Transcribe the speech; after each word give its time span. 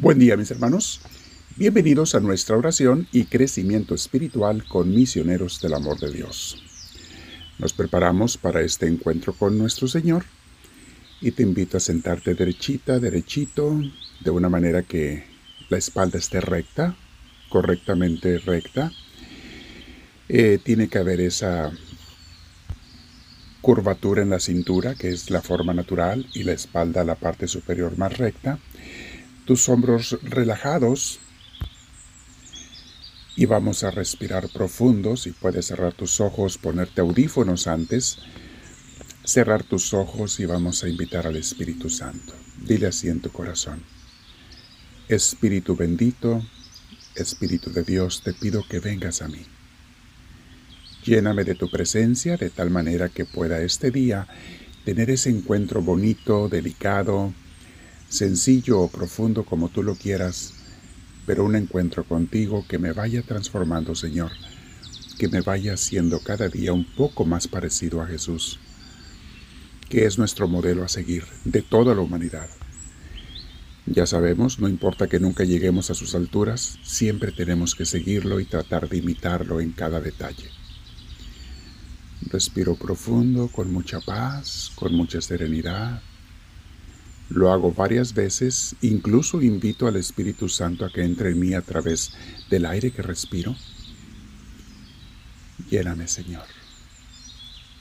Buen 0.00 0.18
día 0.18 0.34
mis 0.38 0.50
hermanos, 0.50 1.02
bienvenidos 1.56 2.14
a 2.14 2.20
nuestra 2.20 2.56
oración 2.56 3.06
y 3.12 3.26
crecimiento 3.26 3.94
espiritual 3.94 4.64
con 4.66 4.94
misioneros 4.94 5.60
del 5.60 5.74
amor 5.74 6.00
de 6.00 6.10
Dios. 6.10 6.56
Nos 7.58 7.74
preparamos 7.74 8.38
para 8.38 8.62
este 8.62 8.86
encuentro 8.86 9.34
con 9.34 9.58
nuestro 9.58 9.88
Señor 9.88 10.24
y 11.20 11.32
te 11.32 11.42
invito 11.42 11.76
a 11.76 11.80
sentarte 11.80 12.34
derechita, 12.34 12.98
derechito, 12.98 13.78
de 14.24 14.30
una 14.30 14.48
manera 14.48 14.84
que 14.84 15.24
la 15.68 15.76
espalda 15.76 16.18
esté 16.18 16.40
recta, 16.40 16.96
correctamente 17.50 18.38
recta. 18.38 18.90
Eh, 20.30 20.58
tiene 20.64 20.88
que 20.88 20.96
haber 20.96 21.20
esa 21.20 21.72
curvatura 23.60 24.22
en 24.22 24.30
la 24.30 24.40
cintura, 24.40 24.94
que 24.94 25.10
es 25.10 25.28
la 25.28 25.42
forma 25.42 25.74
natural, 25.74 26.26
y 26.32 26.44
la 26.44 26.52
espalda, 26.52 27.04
la 27.04 27.16
parte 27.16 27.46
superior 27.46 27.98
más 27.98 28.16
recta 28.16 28.58
tus 29.50 29.68
hombros 29.68 30.16
relajados 30.22 31.18
y 33.34 33.46
vamos 33.46 33.82
a 33.82 33.90
respirar 33.90 34.48
profundo. 34.48 35.16
Si 35.16 35.32
puedes 35.32 35.66
cerrar 35.66 35.92
tus 35.92 36.20
ojos, 36.20 36.56
ponerte 36.56 37.00
audífonos 37.00 37.66
antes, 37.66 38.18
cerrar 39.24 39.64
tus 39.64 39.92
ojos 39.92 40.38
y 40.38 40.46
vamos 40.46 40.84
a 40.84 40.88
invitar 40.88 41.26
al 41.26 41.34
Espíritu 41.34 41.90
Santo. 41.90 42.32
Dile 42.64 42.86
así 42.86 43.08
en 43.08 43.18
tu 43.18 43.32
corazón. 43.32 43.82
Espíritu 45.08 45.74
bendito, 45.74 46.46
Espíritu 47.16 47.72
de 47.72 47.82
Dios, 47.82 48.22
te 48.22 48.32
pido 48.32 48.64
que 48.68 48.78
vengas 48.78 49.20
a 49.20 49.26
mí. 49.26 49.44
Lléname 51.04 51.42
de 51.42 51.56
tu 51.56 51.68
presencia 51.68 52.36
de 52.36 52.50
tal 52.50 52.70
manera 52.70 53.08
que 53.08 53.24
pueda 53.24 53.60
este 53.62 53.90
día 53.90 54.28
tener 54.84 55.10
ese 55.10 55.28
encuentro 55.28 55.82
bonito, 55.82 56.48
delicado, 56.48 57.34
sencillo 58.10 58.80
o 58.80 58.88
profundo 58.88 59.44
como 59.44 59.68
tú 59.68 59.82
lo 59.82 59.94
quieras, 59.94 60.52
pero 61.26 61.44
un 61.44 61.54
encuentro 61.54 62.04
contigo 62.04 62.66
que 62.68 62.78
me 62.78 62.92
vaya 62.92 63.22
transformando, 63.22 63.94
Señor, 63.94 64.32
que 65.16 65.28
me 65.28 65.40
vaya 65.40 65.74
haciendo 65.74 66.20
cada 66.20 66.48
día 66.48 66.72
un 66.72 66.84
poco 66.84 67.24
más 67.24 67.46
parecido 67.46 68.02
a 68.02 68.06
Jesús, 68.06 68.58
que 69.88 70.06
es 70.06 70.18
nuestro 70.18 70.48
modelo 70.48 70.84
a 70.84 70.88
seguir 70.88 71.24
de 71.44 71.62
toda 71.62 71.94
la 71.94 72.00
humanidad. 72.00 72.50
Ya 73.86 74.06
sabemos, 74.06 74.58
no 74.58 74.68
importa 74.68 75.06
que 75.06 75.20
nunca 75.20 75.44
lleguemos 75.44 75.90
a 75.90 75.94
sus 75.94 76.14
alturas, 76.16 76.78
siempre 76.82 77.30
tenemos 77.30 77.76
que 77.76 77.86
seguirlo 77.86 78.40
y 78.40 78.44
tratar 78.44 78.88
de 78.88 78.98
imitarlo 78.98 79.60
en 79.60 79.70
cada 79.70 80.00
detalle. 80.00 80.50
Respiro 82.22 82.74
profundo, 82.74 83.48
con 83.48 83.72
mucha 83.72 84.00
paz, 84.00 84.72
con 84.74 84.94
mucha 84.94 85.20
serenidad. 85.20 86.02
Lo 87.30 87.52
hago 87.52 87.72
varias 87.72 88.12
veces, 88.12 88.74
incluso 88.82 89.40
invito 89.40 89.86
al 89.86 89.94
Espíritu 89.94 90.48
Santo 90.48 90.84
a 90.84 90.90
que 90.90 91.02
entre 91.02 91.30
en 91.30 91.38
mí 91.38 91.54
a 91.54 91.62
través 91.62 92.12
del 92.50 92.66
aire 92.66 92.90
que 92.90 93.02
respiro. 93.02 93.54
Lléname, 95.70 96.08
Señor. 96.08 96.44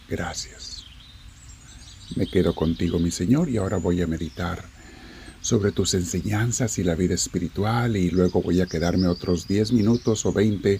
Gracias. 0.07 0.85
Me 2.15 2.27
quedo 2.27 2.53
contigo, 2.53 2.99
mi 2.99 3.09
Señor, 3.09 3.49
y 3.49 3.57
ahora 3.57 3.77
voy 3.77 4.01
a 4.03 4.07
meditar 4.07 4.63
sobre 5.41 5.71
tus 5.71 5.95
enseñanzas 5.95 6.77
y 6.77 6.83
la 6.83 6.95
vida 6.95 7.15
espiritual 7.15 7.95
y 7.97 8.11
luego 8.11 8.43
voy 8.43 8.61
a 8.61 8.67
quedarme 8.67 9.07
otros 9.07 9.47
10 9.47 9.73
minutos 9.73 10.25
o 10.25 10.33
20 10.33 10.79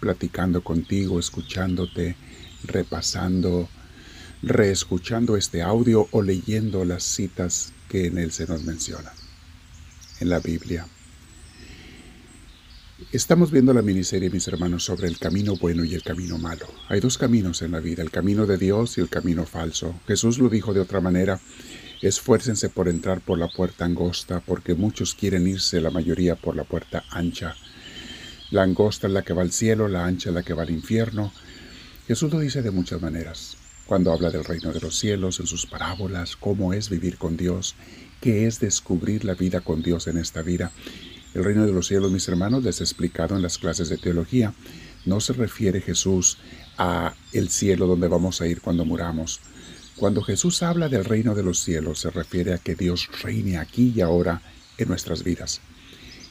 platicando 0.00 0.64
contigo, 0.64 1.20
escuchándote, 1.20 2.16
repasando, 2.64 3.68
reescuchando 4.42 5.36
este 5.36 5.62
audio 5.62 6.08
o 6.12 6.22
leyendo 6.22 6.84
las 6.84 7.02
citas 7.02 7.72
que 7.88 8.06
en 8.06 8.18
él 8.18 8.32
se 8.32 8.46
nos 8.46 8.64
menciona, 8.64 9.12
en 10.20 10.28
la 10.30 10.40
Biblia. 10.40 10.86
Estamos 13.12 13.50
viendo 13.50 13.72
la 13.72 13.82
miniserie, 13.82 14.30
mis 14.30 14.46
hermanos, 14.48 14.84
sobre 14.84 15.08
el 15.08 15.18
camino 15.18 15.56
bueno 15.56 15.84
y 15.84 15.94
el 15.94 16.02
camino 16.02 16.38
malo. 16.38 16.66
Hay 16.88 17.00
dos 17.00 17.18
caminos 17.18 17.62
en 17.62 17.72
la 17.72 17.80
vida, 17.80 18.02
el 18.02 18.10
camino 18.10 18.46
de 18.46 18.56
Dios 18.56 18.98
y 18.98 19.00
el 19.00 19.08
camino 19.08 19.44
falso. 19.46 19.98
Jesús 20.06 20.38
lo 20.38 20.48
dijo 20.48 20.72
de 20.72 20.80
otra 20.80 21.00
manera, 21.00 21.40
esfuércense 22.02 22.68
por 22.68 22.88
entrar 22.88 23.20
por 23.20 23.38
la 23.38 23.48
puerta 23.48 23.84
angosta, 23.84 24.40
porque 24.40 24.74
muchos 24.74 25.14
quieren 25.14 25.46
irse, 25.46 25.80
la 25.80 25.90
mayoría 25.90 26.36
por 26.36 26.56
la 26.56 26.64
puerta 26.64 27.04
ancha. 27.10 27.56
La 28.50 28.62
angosta 28.62 29.06
es 29.06 29.12
la 29.12 29.22
que 29.22 29.32
va 29.32 29.42
al 29.42 29.52
cielo, 29.52 29.88
la 29.88 30.04
ancha 30.04 30.30
es 30.30 30.34
la 30.34 30.42
que 30.42 30.54
va 30.54 30.62
al 30.62 30.70
infierno. 30.70 31.32
Jesús 32.06 32.32
lo 32.32 32.38
dice 32.38 32.62
de 32.62 32.70
muchas 32.70 33.00
maneras 33.00 33.59
cuando 33.90 34.12
habla 34.12 34.30
del 34.30 34.44
reino 34.44 34.72
de 34.72 34.78
los 34.78 34.96
cielos 34.96 35.40
en 35.40 35.48
sus 35.48 35.66
parábolas, 35.66 36.36
cómo 36.36 36.72
es 36.72 36.90
vivir 36.90 37.18
con 37.18 37.36
Dios, 37.36 37.74
qué 38.20 38.46
es 38.46 38.60
descubrir 38.60 39.24
la 39.24 39.34
vida 39.34 39.62
con 39.62 39.82
Dios 39.82 40.06
en 40.06 40.16
esta 40.16 40.42
vida. 40.42 40.70
El 41.34 41.42
reino 41.42 41.66
de 41.66 41.72
los 41.72 41.88
cielos, 41.88 42.12
mis 42.12 42.28
hermanos, 42.28 42.62
les 42.62 42.80
he 42.80 42.84
explicado 42.84 43.34
en 43.34 43.42
las 43.42 43.58
clases 43.58 43.88
de 43.88 43.98
teología, 43.98 44.54
no 45.06 45.18
se 45.18 45.32
refiere 45.32 45.80
Jesús 45.80 46.38
a 46.78 47.14
el 47.32 47.48
cielo 47.50 47.88
donde 47.88 48.06
vamos 48.06 48.40
a 48.40 48.46
ir 48.46 48.60
cuando 48.60 48.84
muramos. 48.84 49.40
Cuando 49.96 50.22
Jesús 50.22 50.62
habla 50.62 50.88
del 50.88 51.04
reino 51.04 51.34
de 51.34 51.42
los 51.42 51.58
cielos, 51.58 51.98
se 51.98 52.10
refiere 52.10 52.54
a 52.54 52.58
que 52.58 52.76
Dios 52.76 53.08
reine 53.24 53.58
aquí 53.58 53.92
y 53.96 54.02
ahora 54.02 54.40
en 54.78 54.86
nuestras 54.86 55.24
vidas. 55.24 55.62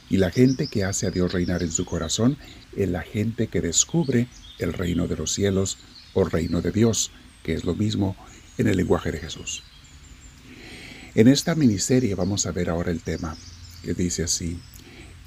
Y 0.08 0.16
la 0.16 0.30
gente 0.30 0.68
que 0.68 0.84
hace 0.84 1.06
a 1.06 1.10
Dios 1.10 1.30
reinar 1.34 1.62
en 1.62 1.72
su 1.72 1.84
corazón 1.84 2.38
es 2.74 2.88
la 2.88 3.02
gente 3.02 3.48
que 3.48 3.60
descubre 3.60 4.28
el 4.58 4.72
reino 4.72 5.06
de 5.08 5.16
los 5.16 5.34
cielos 5.34 5.76
o 6.14 6.24
reino 6.24 6.62
de 6.62 6.72
Dios, 6.72 7.12
que 7.42 7.54
es 7.54 7.64
lo 7.64 7.74
mismo 7.74 8.16
en 8.58 8.68
el 8.68 8.76
lenguaje 8.76 9.12
de 9.12 9.18
Jesús. 9.18 9.62
En 11.14 11.28
esta 11.28 11.54
miniserie 11.54 12.14
vamos 12.14 12.46
a 12.46 12.52
ver 12.52 12.70
ahora 12.70 12.90
el 12.90 13.00
tema 13.00 13.36
que 13.82 13.94
dice 13.94 14.24
así, 14.24 14.60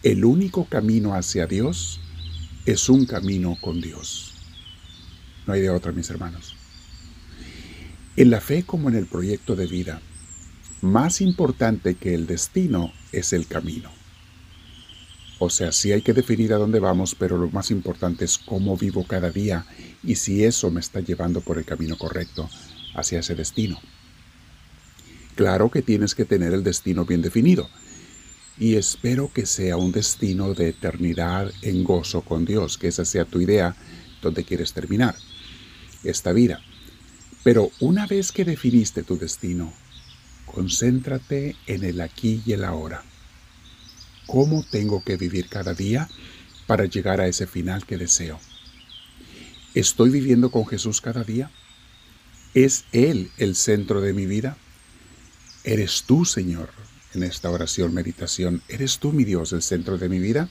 el 0.03 0.23
único 0.25 0.65
camino 0.65 1.15
hacia 1.15 1.47
Dios 1.47 1.99
es 2.65 2.89
un 2.89 3.05
camino 3.05 3.57
con 3.59 3.81
Dios. 3.81 4.33
No 5.45 5.53
hay 5.53 5.61
de 5.61 5.69
otra, 5.69 5.91
mis 5.91 6.09
hermanos. 6.09 6.55
En 8.15 8.29
la 8.29 8.39
fe 8.39 8.63
como 8.63 8.89
en 8.89 8.95
el 8.95 9.07
proyecto 9.07 9.55
de 9.55 9.67
vida, 9.67 10.01
más 10.81 11.21
importante 11.21 11.95
que 11.95 12.13
el 12.13 12.27
destino 12.27 12.93
es 13.11 13.33
el 13.33 13.47
camino. 13.47 14.02
O 15.45 15.49
sea, 15.49 15.73
sí 15.73 15.91
hay 15.91 16.01
que 16.01 16.13
definir 16.13 16.53
a 16.53 16.57
dónde 16.57 16.79
vamos, 16.79 17.15
pero 17.19 17.37
lo 17.37 17.49
más 17.49 17.69
importante 17.69 18.23
es 18.23 18.37
cómo 18.37 18.77
vivo 18.77 19.05
cada 19.05 19.29
día 19.29 19.65
y 20.01 20.15
si 20.15 20.45
eso 20.45 20.71
me 20.71 20.79
está 20.79 21.01
llevando 21.01 21.41
por 21.41 21.57
el 21.57 21.65
camino 21.65 21.97
correcto 21.97 22.49
hacia 22.95 23.19
ese 23.19 23.35
destino. 23.35 23.77
Claro 25.35 25.69
que 25.69 25.81
tienes 25.81 26.15
que 26.15 26.23
tener 26.23 26.53
el 26.53 26.63
destino 26.63 27.03
bien 27.03 27.21
definido 27.21 27.69
y 28.57 28.75
espero 28.75 29.33
que 29.33 29.45
sea 29.45 29.75
un 29.75 29.91
destino 29.91 30.53
de 30.53 30.69
eternidad 30.69 31.51
en 31.61 31.83
gozo 31.83 32.21
con 32.21 32.45
Dios, 32.45 32.77
que 32.77 32.87
esa 32.87 33.03
sea 33.03 33.25
tu 33.25 33.41
idea 33.41 33.75
donde 34.21 34.45
quieres 34.45 34.71
terminar 34.71 35.13
esta 36.05 36.31
vida. 36.31 36.61
Pero 37.43 37.69
una 37.81 38.07
vez 38.07 38.31
que 38.31 38.45
definiste 38.45 39.03
tu 39.03 39.17
destino, 39.17 39.73
concéntrate 40.45 41.57
en 41.67 41.83
el 41.83 41.99
aquí 41.99 42.41
y 42.45 42.53
el 42.53 42.63
ahora 42.63 43.03
cómo 44.27 44.63
tengo 44.69 45.03
que 45.03 45.17
vivir 45.17 45.47
cada 45.47 45.73
día 45.73 46.09
para 46.67 46.85
llegar 46.85 47.21
a 47.21 47.27
ese 47.27 47.47
final 47.47 47.85
que 47.85 47.97
deseo. 47.97 48.39
¿Estoy 49.73 50.09
viviendo 50.09 50.51
con 50.51 50.65
Jesús 50.65 51.01
cada 51.01 51.23
día? 51.23 51.51
¿Es 52.53 52.85
Él 52.91 53.31
el 53.37 53.55
centro 53.55 54.01
de 54.01 54.13
mi 54.13 54.25
vida? 54.25 54.57
¿Eres 55.63 56.03
tú, 56.05 56.25
Señor, 56.25 56.69
en 57.13 57.23
esta 57.23 57.49
oración, 57.49 57.93
meditación? 57.93 58.61
¿Eres 58.67 58.99
tú, 58.99 59.11
mi 59.11 59.23
Dios, 59.23 59.53
el 59.53 59.61
centro 59.61 59.97
de 59.97 60.09
mi 60.09 60.19
vida? 60.19 60.49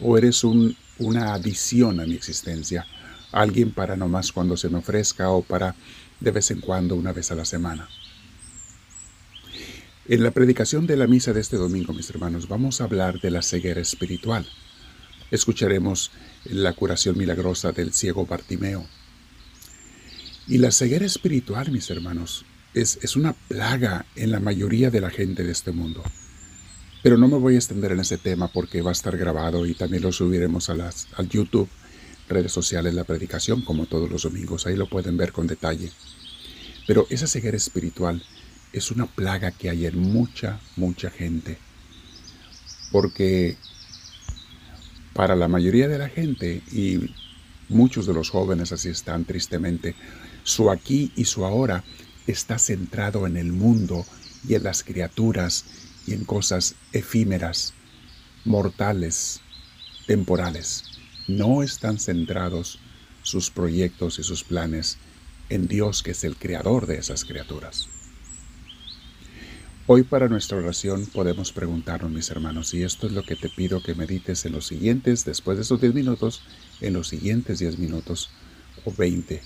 ¿O 0.00 0.18
eres 0.18 0.44
un, 0.44 0.76
una 0.98 1.34
adición 1.34 2.00
a 2.00 2.06
mi 2.06 2.14
existencia? 2.14 2.86
Alguien 3.32 3.70
para 3.70 3.96
nomás 3.96 4.32
cuando 4.32 4.56
se 4.56 4.68
me 4.68 4.78
ofrezca 4.78 5.30
o 5.30 5.42
para 5.42 5.74
de 6.20 6.30
vez 6.30 6.50
en 6.50 6.60
cuando, 6.60 6.96
una 6.96 7.12
vez 7.12 7.30
a 7.30 7.34
la 7.34 7.44
semana. 7.44 7.88
En 10.08 10.22
la 10.22 10.30
predicación 10.30 10.86
de 10.86 10.96
la 10.96 11.08
misa 11.08 11.32
de 11.32 11.40
este 11.40 11.56
domingo, 11.56 11.92
mis 11.92 12.08
hermanos, 12.10 12.46
vamos 12.46 12.80
a 12.80 12.84
hablar 12.84 13.20
de 13.20 13.32
la 13.32 13.42
ceguera 13.42 13.80
espiritual. 13.80 14.46
Escucharemos 15.32 16.12
la 16.44 16.74
curación 16.74 17.18
milagrosa 17.18 17.72
del 17.72 17.92
ciego 17.92 18.24
Bartimeo. 18.24 18.86
Y 20.46 20.58
la 20.58 20.70
ceguera 20.70 21.04
espiritual, 21.04 21.72
mis 21.72 21.90
hermanos, 21.90 22.44
es, 22.72 23.00
es 23.02 23.16
una 23.16 23.32
plaga 23.32 24.06
en 24.14 24.30
la 24.30 24.38
mayoría 24.38 24.92
de 24.92 25.00
la 25.00 25.10
gente 25.10 25.42
de 25.42 25.50
este 25.50 25.72
mundo. 25.72 26.04
Pero 27.02 27.18
no 27.18 27.26
me 27.26 27.38
voy 27.38 27.56
a 27.56 27.58
extender 27.58 27.90
en 27.90 27.98
ese 27.98 28.16
tema 28.16 28.46
porque 28.46 28.82
va 28.82 28.90
a 28.90 28.92
estar 28.92 29.16
grabado 29.16 29.66
y 29.66 29.74
también 29.74 30.04
lo 30.04 30.12
subiremos 30.12 30.70
a 30.70 30.76
las, 30.76 31.08
al 31.16 31.28
YouTube, 31.28 31.68
redes 32.28 32.52
sociales, 32.52 32.94
la 32.94 33.02
predicación, 33.02 33.62
como 33.62 33.86
todos 33.86 34.08
los 34.08 34.22
domingos. 34.22 34.68
Ahí 34.68 34.76
lo 34.76 34.88
pueden 34.88 35.16
ver 35.16 35.32
con 35.32 35.48
detalle. 35.48 35.90
Pero 36.86 37.08
esa 37.10 37.26
ceguera 37.26 37.56
espiritual 37.56 38.22
es 38.78 38.90
una 38.90 39.06
plaga 39.06 39.50
que 39.50 39.70
hay 39.70 39.86
en 39.86 39.98
mucha, 39.98 40.60
mucha 40.76 41.10
gente. 41.10 41.58
Porque 42.92 43.56
para 45.14 45.34
la 45.34 45.48
mayoría 45.48 45.88
de 45.88 45.98
la 45.98 46.08
gente, 46.08 46.62
y 46.70 47.14
muchos 47.68 48.06
de 48.06 48.12
los 48.12 48.30
jóvenes 48.30 48.72
así 48.72 48.90
están 48.90 49.24
tristemente, 49.24 49.94
su 50.44 50.70
aquí 50.70 51.10
y 51.16 51.24
su 51.24 51.44
ahora 51.44 51.84
está 52.26 52.58
centrado 52.58 53.26
en 53.26 53.36
el 53.36 53.52
mundo 53.52 54.04
y 54.46 54.54
en 54.54 54.64
las 54.64 54.82
criaturas 54.82 55.64
y 56.06 56.12
en 56.12 56.24
cosas 56.24 56.74
efímeras, 56.92 57.72
mortales, 58.44 59.40
temporales. 60.06 60.84
No 61.26 61.62
están 61.62 61.98
centrados 61.98 62.78
sus 63.22 63.50
proyectos 63.50 64.18
y 64.18 64.22
sus 64.22 64.44
planes 64.44 64.98
en 65.48 65.66
Dios 65.66 66.02
que 66.02 66.12
es 66.12 66.24
el 66.24 66.36
creador 66.36 66.86
de 66.86 66.98
esas 66.98 67.24
criaturas. 67.24 67.88
Hoy 69.88 70.02
para 70.02 70.26
nuestra 70.26 70.58
oración 70.58 71.06
podemos 71.06 71.52
preguntarnos, 71.52 72.10
mis 72.10 72.28
hermanos, 72.30 72.74
y 72.74 72.82
esto 72.82 73.06
es 73.06 73.12
lo 73.12 73.22
que 73.22 73.36
te 73.36 73.48
pido 73.48 73.80
que 73.80 73.94
medites 73.94 74.44
en 74.44 74.50
los 74.50 74.66
siguientes, 74.66 75.24
después 75.24 75.58
de 75.58 75.62
esos 75.62 75.80
10 75.80 75.94
minutos, 75.94 76.42
en 76.80 76.92
los 76.92 77.06
siguientes 77.06 77.60
10 77.60 77.78
minutos 77.78 78.30
o 78.84 78.92
20, 78.92 79.40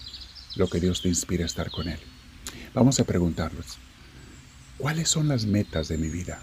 lo 0.57 0.67
que 0.67 0.81
Dios 0.81 1.03
te 1.03 1.09
inspira 1.09 1.43
a 1.43 1.47
estar 1.47 1.71
con 1.71 1.89
Él. 1.89 1.99
Vamos 2.73 2.99
a 2.99 3.05
preguntarnos, 3.05 3.77
¿cuáles 4.79 5.11
son 5.11 5.29
las 5.29 5.45
metas 5.45 5.89
de 5.89 5.99
mi 5.99 6.09
vida? 6.09 6.41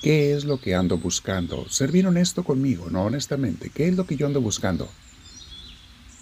¿Qué 0.00 0.32
es 0.32 0.44
lo 0.44 0.60
que 0.60 0.76
ando 0.76 0.98
buscando? 0.98 1.68
Ser 1.68 1.90
bien 1.90 2.06
honesto 2.06 2.44
conmigo, 2.44 2.90
no 2.90 3.06
honestamente. 3.06 3.70
¿Qué 3.74 3.88
es 3.88 3.96
lo 3.96 4.06
que 4.06 4.16
yo 4.16 4.24
ando 4.24 4.40
buscando? 4.40 4.88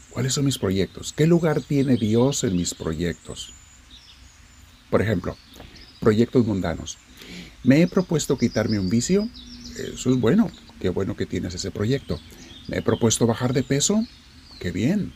¿Cuáles 0.09 0.33
son 0.33 0.47
mis 0.47 0.57
proyectos? 0.57 1.13
¿Qué 1.13 1.27
lugar 1.27 1.61
tiene 1.61 1.99
Dios 1.99 2.45
en 2.45 2.57
mis 2.57 2.73
proyectos? 2.73 3.53
Por 4.89 5.03
ejemplo, 5.03 5.37
proyectos 6.05 6.47
mundanos. 6.47 6.99
Me 7.63 7.81
he 7.81 7.87
propuesto 7.89 8.37
quitarme 8.37 8.79
un 8.79 8.91
vicio. 8.91 9.27
Eso 9.79 10.11
es 10.11 10.21
bueno. 10.21 10.51
Qué 10.81 10.91
bueno 10.91 11.17
que 11.17 11.25
tienes 11.25 11.55
ese 11.55 11.71
proyecto. 11.71 12.21
Me 12.69 12.77
he 12.77 12.83
propuesto 12.83 13.27
bajar 13.27 13.55
de 13.55 13.63
peso. 13.63 14.07
Qué 14.61 14.71
bien. 14.71 15.15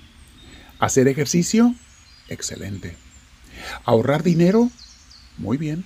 Hacer 0.78 1.08
ejercicio. 1.08 1.74
Excelente. 2.28 2.96
Ahorrar 3.84 4.22
dinero. 4.22 4.70
Muy 5.36 5.58
bien. 5.58 5.84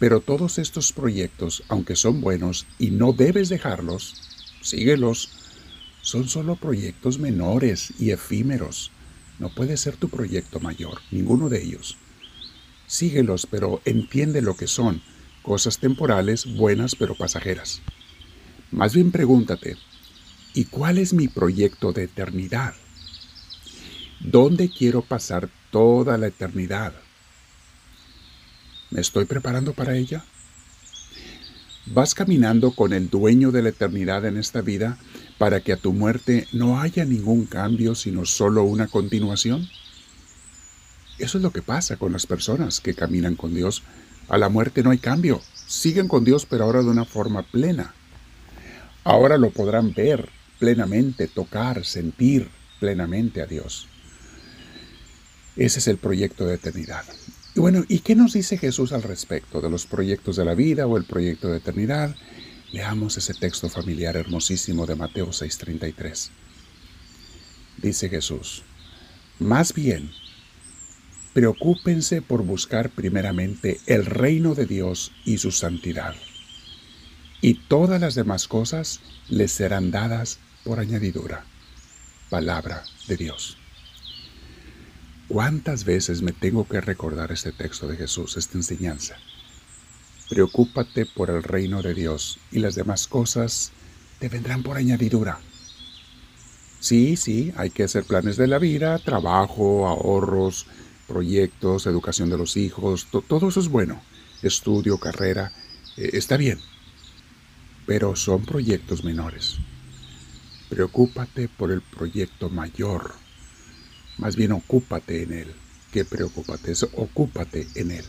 Pero 0.00 0.20
todos 0.20 0.58
estos 0.58 0.92
proyectos, 0.92 1.62
aunque 1.68 1.94
son 1.94 2.20
buenos 2.20 2.66
y 2.78 2.90
no 2.90 3.12
debes 3.12 3.48
dejarlos, 3.48 4.14
síguelos. 4.62 5.30
Son 6.02 6.28
solo 6.28 6.56
proyectos 6.56 7.20
menores 7.20 7.94
y 8.00 8.10
efímeros. 8.10 8.90
No 9.38 9.54
puede 9.54 9.76
ser 9.76 9.96
tu 9.96 10.08
proyecto 10.08 10.58
mayor, 10.58 11.00
ninguno 11.12 11.48
de 11.48 11.62
ellos. 11.62 11.96
Síguelos, 12.86 13.46
pero 13.50 13.80
entiende 13.84 14.42
lo 14.42 14.56
que 14.56 14.66
son, 14.66 15.02
cosas 15.42 15.78
temporales, 15.78 16.56
buenas 16.56 16.94
pero 16.94 17.14
pasajeras. 17.14 17.82
Más 18.70 18.94
bien 18.94 19.12
pregúntate, 19.12 19.76
¿y 20.54 20.64
cuál 20.64 20.98
es 20.98 21.12
mi 21.12 21.28
proyecto 21.28 21.92
de 21.92 22.04
eternidad? 22.04 22.74
¿Dónde 24.20 24.70
quiero 24.70 25.02
pasar 25.02 25.48
toda 25.70 26.16
la 26.18 26.28
eternidad? 26.28 26.94
¿Me 28.90 29.00
estoy 29.00 29.24
preparando 29.24 29.72
para 29.72 29.96
ella? 29.96 30.24
Vas 31.86 32.14
caminando 32.14 32.72
con 32.72 32.92
el 32.92 33.10
dueño 33.10 33.52
de 33.52 33.62
la 33.62 33.68
eternidad 33.68 34.24
en 34.24 34.36
esta 34.36 34.60
vida 34.60 34.98
para 35.38 35.60
que 35.60 35.72
a 35.72 35.76
tu 35.76 35.92
muerte 35.92 36.48
no 36.52 36.80
haya 36.80 37.04
ningún 37.04 37.46
cambio, 37.46 37.94
sino 37.94 38.24
solo 38.24 38.64
una 38.64 38.88
continuación. 38.88 39.68
Eso 41.18 41.38
es 41.38 41.42
lo 41.42 41.50
que 41.50 41.62
pasa 41.62 41.96
con 41.96 42.12
las 42.12 42.26
personas 42.26 42.80
que 42.80 42.94
caminan 42.94 43.36
con 43.36 43.54
Dios. 43.54 43.82
A 44.28 44.38
la 44.38 44.48
muerte 44.48 44.82
no 44.82 44.90
hay 44.90 44.98
cambio. 44.98 45.40
Siguen 45.66 46.08
con 46.08 46.24
Dios, 46.24 46.46
pero 46.46 46.64
ahora 46.64 46.82
de 46.82 46.90
una 46.90 47.04
forma 47.04 47.42
plena. 47.42 47.94
Ahora 49.04 49.38
lo 49.38 49.50
podrán 49.50 49.94
ver 49.94 50.28
plenamente, 50.58 51.28
tocar, 51.28 51.84
sentir 51.84 52.48
plenamente 52.80 53.40
a 53.40 53.46
Dios. 53.46 53.88
Ese 55.56 55.78
es 55.78 55.88
el 55.88 55.96
proyecto 55.96 56.46
de 56.46 56.56
eternidad. 56.56 57.04
Y 57.54 57.60
bueno, 57.60 57.84
¿y 57.88 58.00
qué 58.00 58.14
nos 58.14 58.34
dice 58.34 58.58
Jesús 58.58 58.92
al 58.92 59.02
respecto 59.02 59.62
de 59.62 59.70
los 59.70 59.86
proyectos 59.86 60.36
de 60.36 60.44
la 60.44 60.54
vida 60.54 60.86
o 60.86 60.98
el 60.98 61.04
proyecto 61.04 61.48
de 61.48 61.58
eternidad? 61.58 62.14
Leamos 62.72 63.16
ese 63.16 63.32
texto 63.32 63.70
familiar 63.70 64.16
hermosísimo 64.16 64.86
de 64.86 64.96
Mateo 64.96 65.28
6:33. 65.28 66.30
Dice 67.78 68.08
Jesús, 68.10 68.62
más 69.38 69.72
bien, 69.72 70.10
preocúpense 71.36 72.22
por 72.22 72.44
buscar 72.44 72.88
primeramente 72.88 73.78
el 73.84 74.06
reino 74.06 74.54
de 74.54 74.64
Dios 74.64 75.12
y 75.26 75.36
su 75.36 75.52
santidad. 75.52 76.14
Y 77.42 77.68
todas 77.68 78.00
las 78.00 78.14
demás 78.14 78.48
cosas 78.48 79.00
les 79.28 79.52
serán 79.52 79.90
dadas 79.90 80.38
por 80.64 80.80
añadidura. 80.80 81.44
Palabra 82.30 82.84
de 83.06 83.18
Dios. 83.18 83.58
¿Cuántas 85.28 85.84
veces 85.84 86.22
me 86.22 86.32
tengo 86.32 86.66
que 86.66 86.80
recordar 86.80 87.30
este 87.30 87.52
texto 87.52 87.86
de 87.86 87.98
Jesús, 87.98 88.38
esta 88.38 88.56
enseñanza? 88.56 89.16
Preocúpate 90.30 91.04
por 91.04 91.28
el 91.28 91.42
reino 91.42 91.82
de 91.82 91.92
Dios 91.92 92.38
y 92.50 92.60
las 92.60 92.76
demás 92.76 93.06
cosas 93.06 93.72
te 94.20 94.30
vendrán 94.30 94.62
por 94.62 94.78
añadidura. 94.78 95.38
Sí, 96.80 97.18
sí, 97.18 97.52
hay 97.58 97.68
que 97.68 97.82
hacer 97.82 98.04
planes 98.04 98.38
de 98.38 98.46
la 98.46 98.58
vida, 98.58 98.98
trabajo, 99.00 99.86
ahorros, 99.86 100.66
proyectos, 101.06 101.86
educación 101.86 102.30
de 102.30 102.38
los 102.38 102.56
hijos, 102.56 103.08
todo 103.28 103.48
eso 103.48 103.60
es 103.60 103.68
bueno. 103.68 104.00
Estudio, 104.42 104.98
carrera, 104.98 105.52
eh, 105.96 106.10
está 106.12 106.36
bien. 106.36 106.60
Pero 107.86 108.16
son 108.16 108.44
proyectos 108.44 109.04
menores. 109.04 109.56
Preocúpate 110.68 111.48
por 111.48 111.70
el 111.70 111.80
proyecto 111.80 112.50
mayor. 112.50 113.14
Más 114.18 114.36
bien 114.36 114.52
ocúpate 114.52 115.22
en 115.22 115.32
él. 115.32 115.54
Que 115.92 116.04
preocúpate, 116.04 116.72
eso, 116.72 116.90
ocúpate 116.94 117.68
en 117.74 117.92
él. 117.92 118.04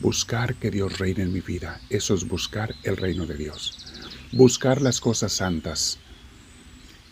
Buscar 0.00 0.56
que 0.56 0.70
Dios 0.70 0.98
reine 0.98 1.22
en 1.22 1.32
mi 1.32 1.40
vida, 1.40 1.80
eso 1.88 2.14
es 2.14 2.26
buscar 2.26 2.74
el 2.82 2.96
reino 2.96 3.24
de 3.24 3.36
Dios. 3.36 3.78
Buscar 4.32 4.82
las 4.82 5.00
cosas 5.00 5.32
santas, 5.32 5.98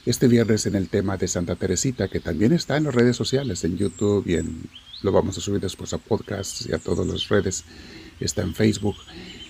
este 0.06 0.28
viernes 0.28 0.66
en 0.66 0.74
el 0.74 0.88
tema 0.88 1.16
de 1.16 1.28
Santa 1.28 1.56
Teresita, 1.56 2.08
que 2.08 2.20
también 2.20 2.52
está 2.52 2.76
en 2.76 2.84
las 2.84 2.94
redes 2.94 3.16
sociales, 3.16 3.64
en 3.64 3.76
YouTube 3.76 4.26
y 4.26 4.34
en, 4.34 4.68
lo 5.02 5.12
vamos 5.12 5.36
a 5.36 5.40
subir 5.40 5.60
después 5.60 5.92
a 5.92 5.98
podcasts 5.98 6.66
y 6.68 6.72
a 6.72 6.78
todas 6.78 7.06
las 7.06 7.28
redes, 7.28 7.64
está 8.18 8.42
en 8.42 8.54
Facebook. 8.54 8.96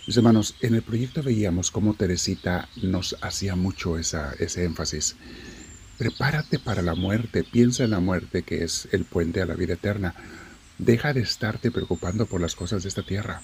Mis 0.06 0.17
hermanos, 0.17 0.56
en 0.61 0.75
el 0.75 0.82
proyecto 0.82 1.23
veíamos 1.23 1.70
cómo 1.70 1.94
Teresita 1.94 2.69
nos 2.82 3.17
hacía 3.20 3.55
mucho 3.55 3.97
esa, 3.99 4.35
ese 4.38 4.64
énfasis. 4.64 5.17
Prepárate 5.99 6.58
para 6.58 6.82
la 6.82 6.94
muerte, 6.94 7.44
piensa 7.44 7.85
en 7.85 7.91
la 7.91 8.00
muerte 8.00 8.43
que 8.43 8.64
es 8.64 8.89
el 8.91 9.05
puente 9.05 9.43
a 9.43 9.46
la 9.46 9.55
vida 9.55 9.75
eterna. 9.75 10.15
Deja 10.79 11.13
de 11.13 11.20
estarte 11.20 11.70
preocupando 11.70 12.27
por 12.27 12.41
las 12.41 12.56
cosas 12.56 12.82
de 12.82 12.89
esta 12.89 13.03
tierra. 13.03 13.43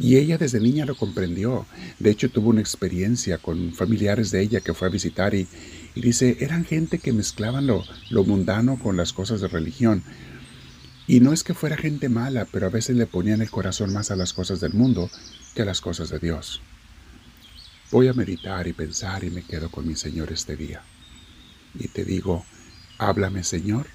Y 0.00 0.16
ella 0.16 0.38
desde 0.38 0.60
niña 0.60 0.86
lo 0.86 0.96
comprendió. 0.96 1.66
De 1.98 2.10
hecho, 2.10 2.30
tuvo 2.30 2.48
una 2.48 2.62
experiencia 2.62 3.36
con 3.36 3.74
familiares 3.74 4.30
de 4.30 4.40
ella 4.40 4.62
que 4.62 4.72
fue 4.72 4.88
a 4.88 4.90
visitar 4.90 5.34
y, 5.34 5.46
dice, 5.94 6.38
eran 6.40 6.64
gente 6.64 6.98
que 6.98 7.12
mezclaban 7.12 7.66
lo, 7.66 7.84
lo 8.08 8.24
mundano 8.24 8.78
con 8.78 8.96
las 8.96 9.12
cosas 9.12 9.42
de 9.42 9.48
religión. 9.48 10.02
Y 11.06 11.20
no 11.20 11.34
es 11.34 11.44
que 11.44 11.52
fuera 11.52 11.76
gente 11.76 12.08
mala, 12.08 12.46
pero 12.50 12.66
a 12.66 12.70
veces 12.70 12.96
le 12.96 13.06
ponían 13.06 13.42
el 13.42 13.50
corazón 13.50 13.92
más 13.92 14.10
a 14.10 14.16
las 14.16 14.32
cosas 14.32 14.60
del 14.60 14.72
mundo 14.72 15.10
que 15.54 15.62
a 15.62 15.66
las 15.66 15.82
cosas 15.82 16.08
de 16.08 16.18
Dios. 16.18 16.62
Voy 17.90 18.08
a 18.08 18.14
meditar 18.14 18.66
y 18.68 18.72
pensar 18.72 19.22
y 19.22 19.30
me 19.30 19.42
quedo 19.42 19.70
con 19.70 19.86
mi 19.86 19.96
Señor 19.96 20.32
este 20.32 20.56
día. 20.56 20.82
Y 21.78 21.88
te 21.88 22.06
digo, 22.06 22.46
háblame 22.96 23.44
Señor, 23.44 23.86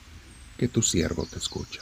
que 0.57 0.67
tu 0.67 0.83
siervo 0.83 1.25
te 1.25 1.39
escucha. 1.39 1.81